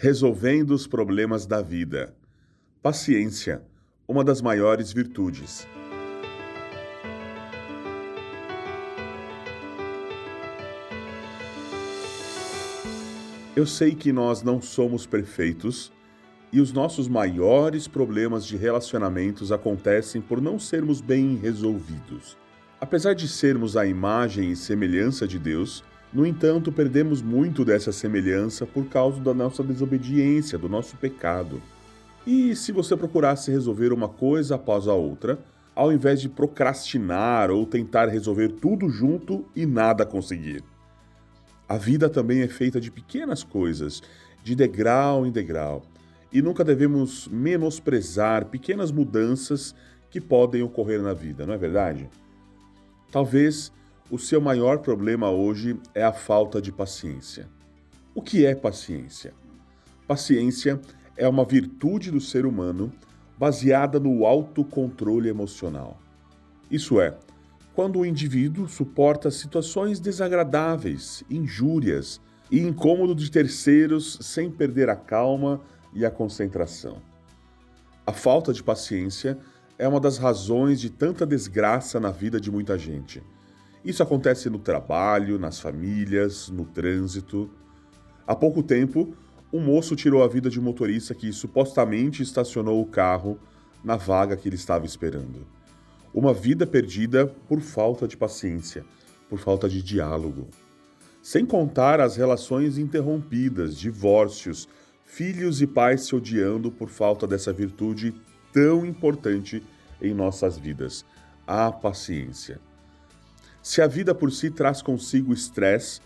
[0.00, 2.14] Resolvendo os problemas da vida.
[2.80, 3.60] Paciência,
[4.06, 5.66] uma das maiores virtudes.
[13.56, 15.92] Eu sei que nós não somos perfeitos
[16.52, 22.36] e os nossos maiores problemas de relacionamentos acontecem por não sermos bem resolvidos.
[22.80, 25.82] Apesar de sermos a imagem e semelhança de Deus,
[26.12, 31.60] no entanto, perdemos muito dessa semelhança por causa da nossa desobediência, do nosso pecado.
[32.26, 35.38] E se você procurasse resolver uma coisa após a outra,
[35.74, 40.64] ao invés de procrastinar ou tentar resolver tudo junto e nada conseguir?
[41.68, 44.02] A vida também é feita de pequenas coisas,
[44.42, 45.82] de degrau em degrau,
[46.32, 49.74] e nunca devemos menosprezar pequenas mudanças
[50.10, 52.08] que podem ocorrer na vida, não é verdade?
[53.12, 53.70] Talvez
[54.10, 57.46] o seu maior problema hoje é a falta de paciência.
[58.14, 59.34] O que é paciência?
[60.06, 60.80] Paciência
[61.14, 62.90] é uma virtude do ser humano
[63.38, 66.00] baseada no autocontrole emocional.
[66.70, 67.18] Isso é,
[67.74, 72.18] quando o indivíduo suporta situações desagradáveis, injúrias
[72.50, 75.60] e incômodo de terceiros sem perder a calma
[75.92, 77.02] e a concentração.
[78.06, 79.38] A falta de paciência
[79.78, 83.22] é uma das razões de tanta desgraça na vida de muita gente
[83.84, 87.50] isso acontece no trabalho, nas famílias, no trânsito.
[88.26, 89.14] Há pouco tempo,
[89.52, 93.38] um moço tirou a vida de um motorista que supostamente estacionou o carro
[93.82, 95.46] na vaga que ele estava esperando.
[96.12, 98.84] Uma vida perdida por falta de paciência,
[99.28, 100.48] por falta de diálogo.
[101.22, 104.68] Sem contar as relações interrompidas, divórcios,
[105.04, 108.14] filhos e pais se odiando por falta dessa virtude
[108.52, 109.62] tão importante
[110.00, 111.04] em nossas vidas,
[111.46, 112.60] a paciência.
[113.68, 116.00] Se a vida por si traz consigo estresse,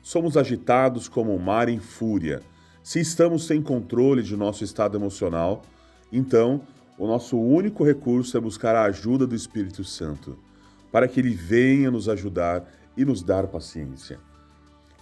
[0.00, 2.40] somos agitados como o mar em fúria.
[2.80, 5.62] Se estamos sem controle de nosso estado emocional,
[6.12, 6.62] então
[6.96, 10.38] o nosso único recurso é buscar a ajuda do Espírito Santo,
[10.92, 14.20] para que ele venha nos ajudar e nos dar paciência.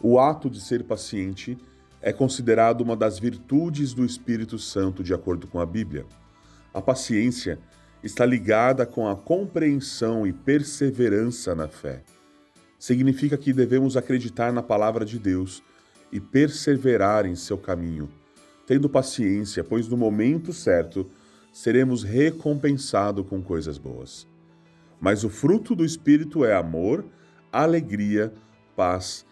[0.01, 1.59] O ato de ser paciente
[2.01, 6.07] é considerado uma das virtudes do Espírito Santo, de acordo com a Bíblia.
[6.73, 7.59] A paciência
[8.03, 12.03] está ligada com a compreensão e perseverança na fé.
[12.79, 15.63] Significa que devemos acreditar na palavra de Deus
[16.13, 18.09] e perseverar em seu caminho,
[18.67, 21.11] tendo paciência, pois no momento certo
[21.53, 24.27] seremos recompensados com coisas boas.
[25.01, 27.05] Mas o fruto do Espírito é amor,
[27.51, 28.33] alegria,
[28.77, 29.25] paz,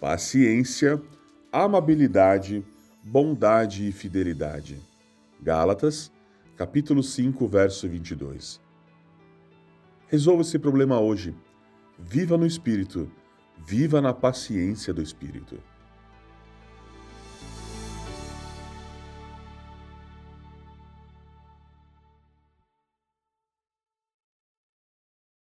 [0.00, 1.00] paciência,
[1.52, 2.64] amabilidade,
[3.02, 4.80] bondade e fidelidade.
[5.40, 6.10] Gálatas
[6.56, 8.60] capítulo 5, verso 22.
[10.06, 11.34] Resolva esse problema hoje.
[11.98, 13.10] Viva no Espírito.
[13.66, 15.58] Viva na paciência do Espírito.